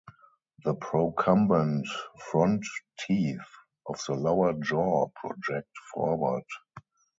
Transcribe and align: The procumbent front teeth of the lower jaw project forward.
The 0.63 0.73
procumbent 0.73 1.85
front 2.17 2.65
teeth 3.05 3.37
of 3.85 4.01
the 4.07 4.15
lower 4.15 4.53
jaw 4.53 5.09
project 5.13 5.69
forward. 5.93 6.41